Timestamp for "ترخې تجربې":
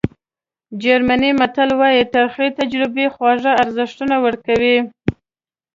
2.13-3.05